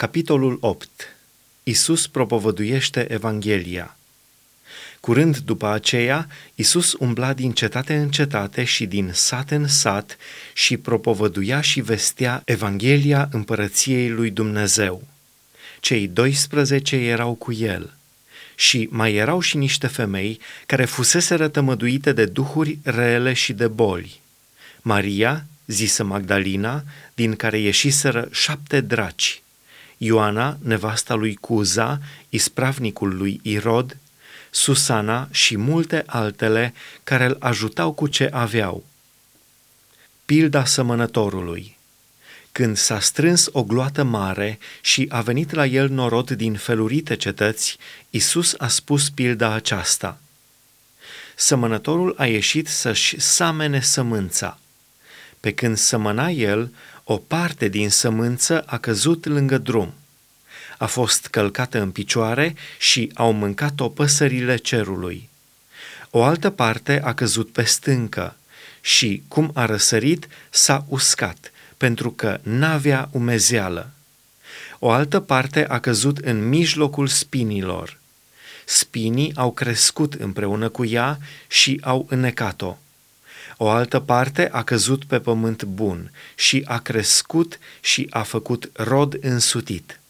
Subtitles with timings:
[0.00, 0.88] Capitolul 8.
[1.62, 3.96] Isus propovăduiește Evanghelia.
[5.00, 10.16] Curând după aceea, Isus umbla din cetate în cetate și din sat în sat
[10.52, 15.02] și propovăduia și vestea Evanghelia împărăției lui Dumnezeu.
[15.80, 17.94] Cei 12 erau cu el.
[18.54, 24.20] Și mai erau și niște femei care fusese rătămăduite de duhuri rele și de boli.
[24.82, 26.84] Maria, zisă Magdalina,
[27.14, 29.42] din care ieșiseră șapte draci,
[29.98, 31.98] Ioana, nevasta lui Cuza,
[32.28, 33.96] ispravnicul lui Irod,
[34.50, 36.74] Susana și multe altele
[37.04, 38.84] care îl ajutau cu ce aveau.
[40.24, 41.76] Pilda sămănătorului
[42.52, 47.78] Când s-a strâns o gloată mare și a venit la el norod din felurite cetăți,
[48.10, 50.20] Isus a spus pilda aceasta.
[51.34, 54.58] Sămănătorul a ieșit să-și samene sămânța.
[55.40, 56.72] Pe când sămăna el,
[57.10, 59.94] o parte din sămânță a căzut lângă drum.
[60.78, 65.28] A fost călcată în picioare și au mâncat-o păsările cerului.
[66.10, 68.36] O altă parte a căzut pe stâncă
[68.80, 73.90] și, cum a răsărit, s-a uscat, pentru că n-avea umezeală.
[74.78, 77.98] O altă parte a căzut în mijlocul spinilor.
[78.64, 82.76] Spinii au crescut împreună cu ea și au înecat-o.
[83.60, 89.16] O altă parte a căzut pe pământ bun și a crescut și a făcut rod
[89.20, 90.00] însutit.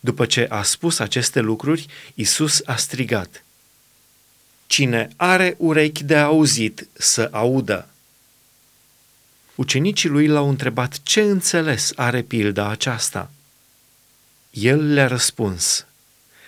[0.00, 3.44] După ce a spus aceste lucruri, Isus a strigat,
[4.66, 7.88] Cine are urechi de auzit, să audă.
[9.54, 13.30] Ucenicii lui l-au întrebat ce înțeles are pilda aceasta.
[14.50, 15.86] El le-a răspuns,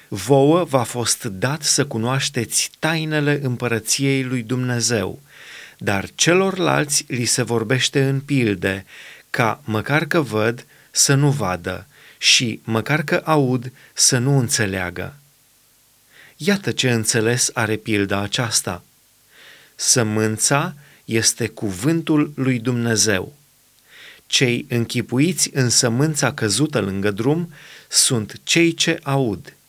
[0.08, 5.20] Vouă v-a fost dat să cunoașteți tainele împărăției lui Dumnezeu,
[5.82, 8.84] dar celorlalți li se vorbește în pilde,
[9.30, 11.86] ca măcar că văd să nu vadă
[12.18, 15.14] și măcar că aud să nu înțeleagă.
[16.36, 18.82] Iată ce înțeles are pilda aceasta.
[19.74, 20.74] Sămânța
[21.04, 23.34] este cuvântul lui Dumnezeu.
[24.26, 27.52] Cei închipuiți în sămânța căzută lângă drum
[27.88, 29.54] sunt cei ce aud–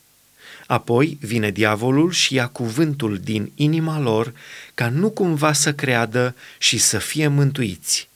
[0.72, 4.34] Apoi vine diavolul și ia cuvântul din inima lor
[4.74, 8.10] ca nu cumva să creadă și să fie mântuiți.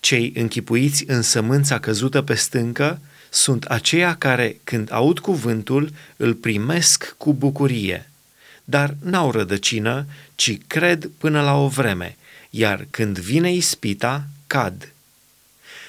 [0.00, 3.00] Cei închipuiți în sămânța căzută pe stâncă
[3.30, 8.10] sunt aceia care, când aud cuvântul, îl primesc cu bucurie,
[8.64, 12.16] dar n-au rădăcină, ci cred până la o vreme,
[12.50, 14.92] iar când vine ispita, cad.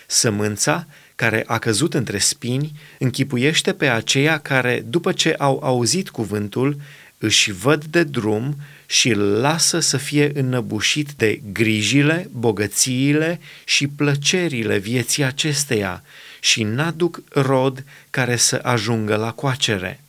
[0.07, 6.77] Sămânța care a căzut între spini, închipuiește pe aceia care, după ce au auzit cuvântul,
[7.17, 8.55] își văd de drum
[8.85, 16.03] și îl lasă să fie înnăbușit de grijile, bogățiile și plăcerile vieții acesteia
[16.39, 19.99] și n-aduc rod care să ajungă la coacere.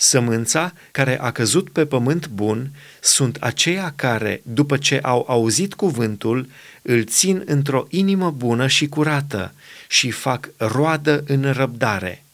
[0.00, 2.70] Sămânța care a căzut pe pământ bun
[3.00, 6.48] sunt aceia care, după ce au auzit cuvântul,
[6.82, 9.52] îl țin într-o inimă bună și curată
[9.88, 12.24] și fac roadă în răbdare.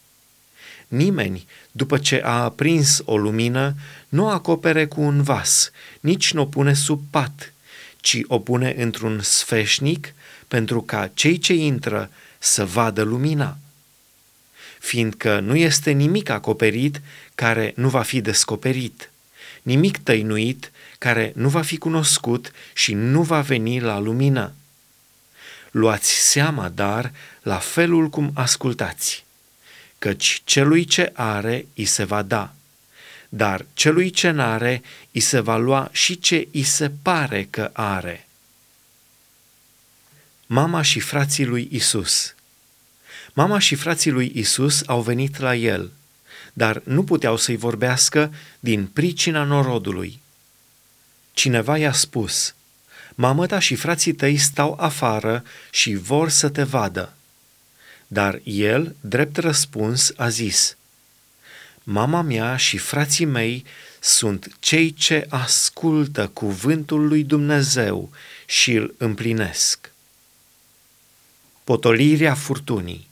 [0.89, 3.75] Nimeni, după ce a aprins o lumină,
[4.09, 5.71] nu o acopere cu un vas,
[6.01, 7.53] nici nu o pune sub pat,
[8.01, 10.15] ci o pune într-un sfeșnic
[10.49, 13.57] pentru ca cei ce intră să vadă lumina
[14.85, 17.01] fiindcă nu este nimic acoperit
[17.35, 19.11] care nu va fi descoperit,
[19.63, 24.53] nimic tăinuit care nu va fi cunoscut și nu va veni la lumină.
[25.71, 27.13] Luați seama, dar,
[27.43, 29.25] la felul cum ascultați,
[29.99, 32.55] căci celui ce are îi se va da,
[33.29, 38.29] dar celui ce n-are îi se va lua și ce îi se pare că are.
[40.47, 42.35] Mama și frații lui Isus
[43.33, 45.91] Mama și frații lui Isus au venit la el,
[46.57, 50.21] dar nu puteau să-i vorbească din pricina norodului.
[51.33, 52.55] Cineva i-a spus,
[53.15, 57.13] Mamă ta și frații tăi stau afară și vor să te vadă.
[58.07, 60.77] Dar el, drept răspuns, a zis,
[61.83, 63.65] Mama mea și frații mei
[64.01, 68.11] sunt cei ce ascultă cuvântul lui Dumnezeu
[68.47, 69.93] și îl împlinesc.
[71.65, 73.09] Potolirea furtunii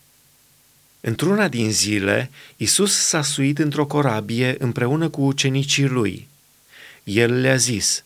[1.05, 6.29] Într-una din zile, Isus s-a suit într-o corabie împreună cu ucenicii lui.
[7.05, 8.05] El le-a zis,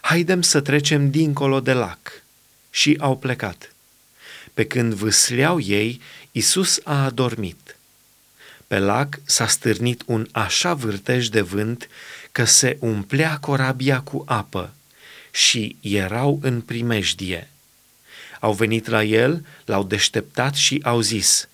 [0.00, 2.22] Haidem să trecem dincolo de lac.
[2.70, 3.72] Și au plecat.
[4.54, 6.00] Pe când vâsleau ei,
[6.32, 7.76] Isus a adormit.
[8.66, 11.88] Pe lac s-a stârnit un așa vârtej de vânt
[12.32, 14.74] că se umplea corabia cu apă
[15.30, 17.48] și erau în primejdie.
[18.40, 21.48] Au venit la el, l-au deșteptat și au zis–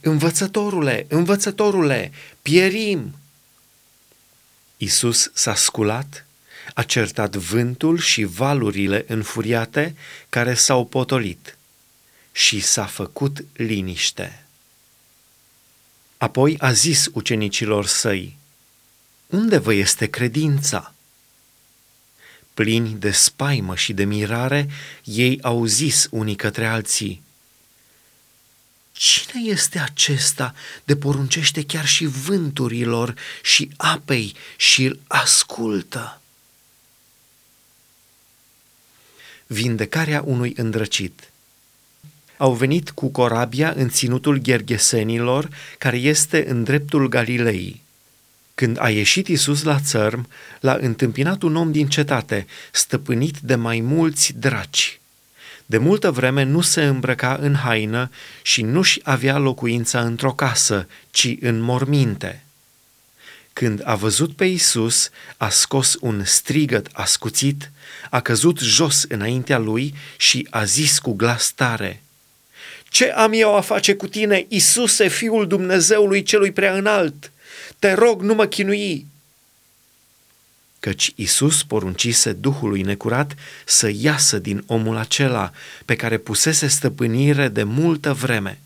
[0.00, 2.12] Învățătorule, învățătorule,
[2.42, 3.14] pierim!
[4.76, 6.26] Isus s-a sculat,
[6.74, 9.94] a certat vântul și valurile înfuriate
[10.28, 11.56] care s-au potolit
[12.32, 14.46] și s-a făcut liniște.
[16.16, 18.36] Apoi a zis ucenicilor săi,
[19.26, 20.94] Unde vă este credința?
[22.54, 24.68] Plini de spaimă și de mirare,
[25.04, 27.22] ei au zis unii către alții,
[28.92, 30.54] Cine este acesta
[30.84, 36.20] de poruncește chiar și vânturilor și apei și îl ascultă?
[39.46, 41.30] Vindecarea unui îndrăcit
[42.36, 45.48] Au venit cu corabia în ținutul Ghergesenilor,
[45.78, 47.80] care este în dreptul Galilei.
[48.54, 50.28] Când a ieșit Isus la țărm,
[50.60, 55.00] l-a întâmpinat un om din cetate, stăpânit de mai mulți draci.
[55.72, 58.10] De multă vreme nu se îmbrăca în haină
[58.42, 62.42] și nu-și avea locuința într-o casă, ci în morminte.
[63.52, 67.70] Când a văzut pe Isus, a scos un strigăt ascuțit,
[68.10, 72.02] a căzut jos înaintea lui și a zis cu glas tare,
[72.88, 77.32] Ce am eu a face cu tine, Isuse, Fiul Dumnezeului celui prea înalt?
[77.78, 79.06] Te rog, nu mă chinui!
[80.82, 83.34] Căci Isus poruncise Duhului necurat
[83.64, 85.52] să iasă din omul acela
[85.84, 88.60] pe care pusese stăpânire de multă vreme.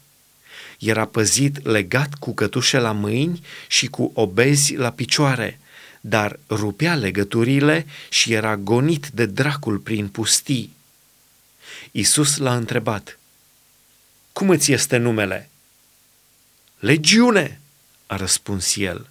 [0.79, 5.61] Era păzit legat cu cătușe la mâini și cu obezi la picioare,
[6.01, 10.77] dar rupea legăturile și era gonit de dracul prin pustii.
[11.91, 13.19] Isus l-a întrebat,
[14.33, 15.51] Cum îți este numele?
[16.79, 17.61] Legiune,
[18.07, 19.11] a răspuns el,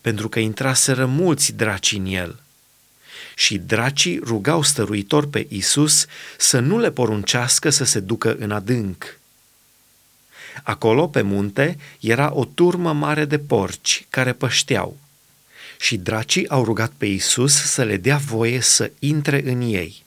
[0.00, 2.40] pentru că intraseră mulți draci în el.
[3.34, 6.06] Și dracii rugau stăruitor pe Isus
[6.38, 9.18] să nu le poruncească să se ducă în adânc.
[10.62, 14.98] Acolo, pe munte, era o turmă mare de porci care pășteau.
[15.78, 20.04] Și dracii au rugat pe Isus să le dea voie să intre în ei.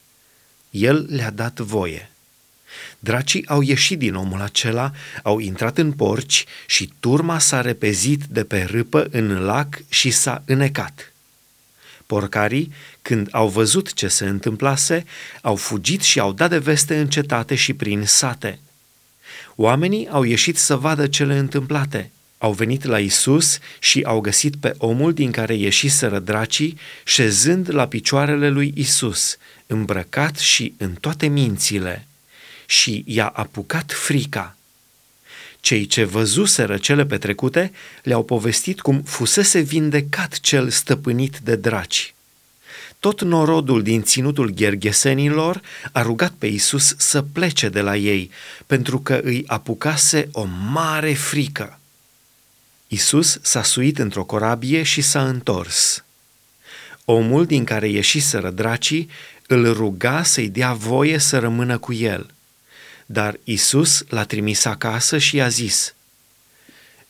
[0.69, 2.12] El le-a dat voie.
[2.99, 4.91] Dracii au ieșit din omul acela,
[5.23, 10.43] au intrat în porci și turma s-a repezit de pe râpă în lac și s-a
[10.45, 11.13] înecat.
[12.05, 12.71] Porcarii,
[13.01, 15.05] când au văzut ce se întâmplase,
[15.41, 18.59] au fugit și au dat de veste în cetate și prin sate.
[19.55, 22.11] Oamenii au ieșit să vadă cele întâmplate.
[22.37, 27.87] Au venit la Isus și au găsit pe omul din care ieșiseră dracii, șezând la
[27.87, 29.37] picioarele lui Isus,
[29.67, 32.07] îmbrăcat și în toate mințile–
[32.65, 34.55] și i-a apucat frica.
[35.63, 37.71] Cei ce văzuseră cele petrecute
[38.03, 42.13] le-au povestit cum fusese vindecat cel stăpânit de draci.
[42.99, 45.61] Tot norodul din ținutul gherghesenilor
[45.91, 48.31] a rugat pe Isus să plece de la ei,
[48.65, 51.79] pentru că îi apucase o mare frică.
[52.87, 56.03] Isus s-a suit într-o corabie și s-a întors.
[57.05, 59.09] Omul din care ieșiseră dracii
[59.47, 62.27] îl ruga să-i dea voie să rămână cu el–
[63.05, 65.93] dar Isus l-a trimis acasă și i-a zis,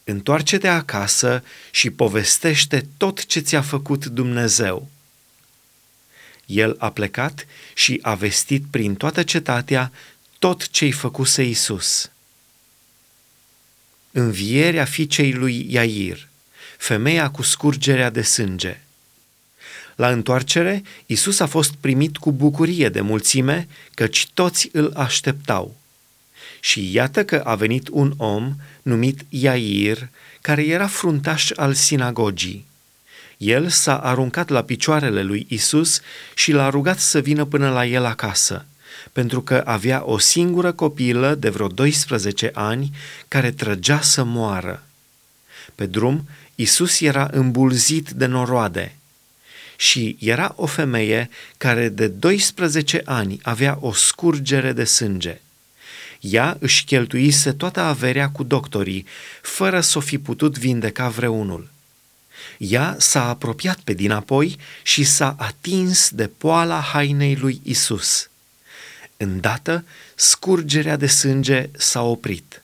[0.04, 4.90] Întoarce-te acasă și povestește tot ce ți-a făcut Dumnezeu.
[6.45, 9.92] El a plecat și a vestit prin toată cetatea
[10.40, 12.12] tot ce-i făcuse Isus.
[14.12, 16.27] Învierea fiicei lui Iair,
[16.77, 18.82] femeia cu scurgerea de sânge.
[19.96, 25.75] La întoarcere, Isus a fost primit cu bucurie de mulțime, căci toți îl așteptau.
[26.63, 30.10] Și iată că a venit un om numit Iair,
[30.41, 32.65] care era fruntaș al sinagogii.
[33.38, 36.01] El s-a aruncat la picioarele lui Isus
[36.34, 38.65] și l-a rugat să vină până la el acasă,
[39.12, 42.91] pentru că avea o singură copilă de vreo 12 ani
[43.27, 44.84] care trăgea să moară.
[45.75, 48.96] Pe drum, Isus era îmbulzit de noroade
[49.75, 55.41] și era o femeie care de 12 ani avea o scurgere de sânge.
[56.24, 59.06] Ea își cheltuise toată averea cu doctorii,
[59.42, 61.70] fără să o fi putut vindeca vreunul.
[62.58, 68.30] Ea s-a apropiat pe dinapoi și s-a atins de poala hainei lui Isus.
[69.18, 72.63] Îndată, scurgerea de sânge s-a oprit.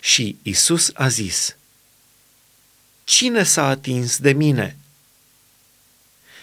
[0.00, 1.56] Și Isus a zis,
[3.04, 4.76] Cine s-a atins de mine?"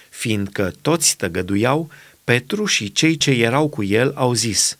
[0.09, 1.91] Fiindcă toți tăgăduiau,
[2.23, 4.77] Petru și cei ce erau cu el au zis,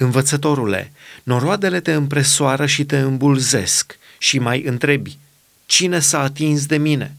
[0.00, 0.92] Învățătorule,
[1.22, 5.18] noroadele te împresoară și te îmbulzesc și mai întrebi,
[5.66, 7.14] cine s-a atins de mine?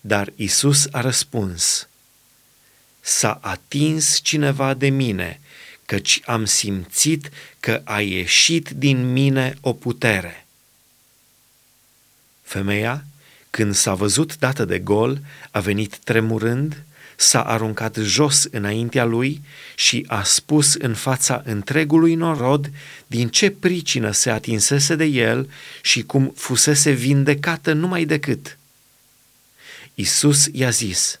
[0.00, 1.88] Dar Isus a răspuns,
[3.00, 5.40] s-a atins cineva de mine,
[5.86, 10.46] căci am simțit că a ieșit din mine o putere.
[12.42, 13.04] Femeia,
[13.50, 16.84] când s-a văzut dată de gol, a venit tremurând,
[17.16, 19.40] s-a aruncat jos înaintea lui
[19.74, 22.70] și a spus în fața întregului norod
[23.06, 25.50] din ce pricină se atinsese de el
[25.82, 28.58] și cum fusese vindecată numai decât.
[29.94, 31.20] Isus i-a zis,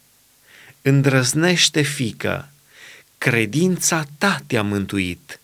[0.82, 2.48] Îndrăznește, fică,
[3.18, 5.40] credința ta te-a mântuit,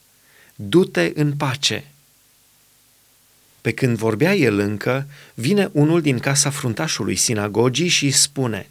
[0.54, 1.84] du-te în pace.
[3.60, 8.68] Pe când vorbea el încă, vine unul din casa fruntașului sinagogii și îi spune,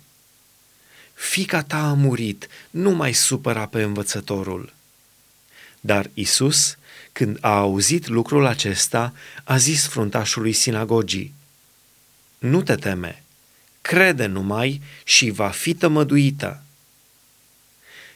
[1.18, 4.74] Fica ta a murit, nu mai supăra pe învățătorul.
[5.80, 6.78] Dar Isus,
[7.12, 11.34] când a auzit lucrul acesta, a zis fruntașului sinagogii,
[12.38, 13.24] Nu te teme,
[13.82, 16.64] crede numai și va fi tămăduită.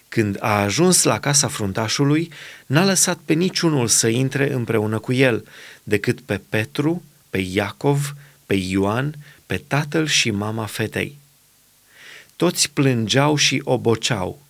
[0.10, 2.31] Când a ajuns la casa fruntașului,
[2.65, 5.48] n-a lăsat pe niciunul să intre împreună cu el,
[5.84, 8.15] decât pe Petru, pe Iacov,
[8.46, 9.15] pe Ioan,
[9.46, 11.20] pe tatăl și mama fetei.
[12.41, 14.41] Toți plângeau și oboceau.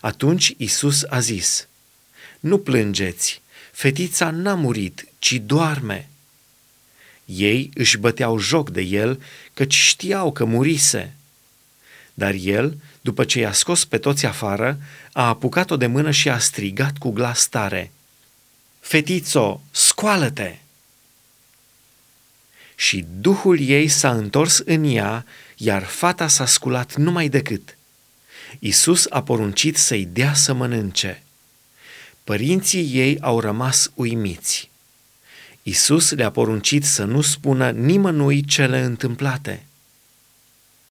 [0.00, 1.68] Atunci Isus a zis,
[2.40, 3.42] Nu plângeți,
[3.72, 6.08] fetița n-a murit, ci doarme.
[7.24, 9.22] Ei își băteau joc de el,
[9.54, 11.14] căci știau că murise.
[12.14, 14.78] Dar el, după ce i-a scos pe toți afară,
[15.12, 17.92] a apucat-o de mână și a strigat cu glas tare.
[18.80, 20.56] Fetițo, scoală-te!
[22.80, 25.24] Și duhul ei s-a întors în ea,
[25.56, 27.76] iar fata s-a sculat numai decât.
[28.58, 31.22] Isus a poruncit să-i dea să mănânce.
[32.24, 34.70] Părinții ei au rămas uimiți.
[35.62, 39.62] Isus le-a poruncit să nu spună nimănui cele întâmplate.